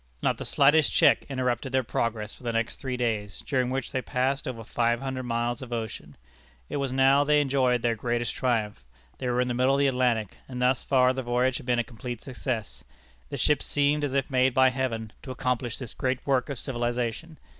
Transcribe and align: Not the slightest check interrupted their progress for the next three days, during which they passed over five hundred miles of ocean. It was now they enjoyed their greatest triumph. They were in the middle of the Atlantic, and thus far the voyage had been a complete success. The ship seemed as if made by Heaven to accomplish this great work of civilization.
Not 0.23 0.39
the 0.39 0.45
slightest 0.45 0.91
check 0.91 1.25
interrupted 1.29 1.71
their 1.71 1.83
progress 1.83 2.33
for 2.33 2.41
the 2.41 2.51
next 2.51 2.77
three 2.77 2.97
days, 2.97 3.43
during 3.45 3.69
which 3.69 3.91
they 3.91 4.01
passed 4.01 4.47
over 4.47 4.63
five 4.63 4.99
hundred 4.99 5.21
miles 5.25 5.61
of 5.61 5.71
ocean. 5.71 6.17
It 6.69 6.77
was 6.77 6.91
now 6.91 7.23
they 7.23 7.39
enjoyed 7.39 7.83
their 7.83 7.93
greatest 7.93 8.33
triumph. 8.33 8.83
They 9.19 9.27
were 9.29 9.39
in 9.41 9.47
the 9.47 9.53
middle 9.53 9.75
of 9.75 9.79
the 9.79 9.85
Atlantic, 9.85 10.37
and 10.49 10.59
thus 10.59 10.83
far 10.83 11.13
the 11.13 11.21
voyage 11.21 11.57
had 11.57 11.67
been 11.67 11.77
a 11.77 11.83
complete 11.83 12.23
success. 12.23 12.83
The 13.29 13.37
ship 13.37 13.61
seemed 13.61 14.03
as 14.03 14.15
if 14.15 14.31
made 14.31 14.55
by 14.55 14.71
Heaven 14.71 15.13
to 15.21 15.29
accomplish 15.29 15.77
this 15.77 15.93
great 15.93 16.25
work 16.25 16.49
of 16.49 16.57
civilization. 16.57 17.37